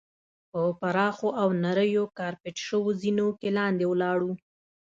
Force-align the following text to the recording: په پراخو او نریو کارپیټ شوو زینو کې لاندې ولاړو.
په 0.51 0.61
پراخو 0.79 1.29
او 1.41 1.49
نریو 1.63 2.05
کارپیټ 2.17 2.57
شوو 2.67 2.89
زینو 3.01 3.27
کې 3.39 3.49
لاندې 3.57 3.85
ولاړو. 3.87 4.31